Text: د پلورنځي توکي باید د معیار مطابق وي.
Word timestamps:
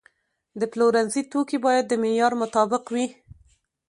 د 0.59 0.61
پلورنځي 0.71 1.21
توکي 1.31 1.57
باید 1.65 1.85
د 1.87 1.93
معیار 2.01 2.33
مطابق 2.41 2.83
وي. 2.93 3.07